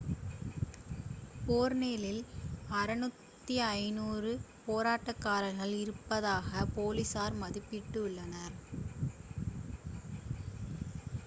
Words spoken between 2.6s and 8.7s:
6500 போராட்டகாரர்கள் இருப்பதாக போலீசார் மதிப்பிட்டு உள்ளனர்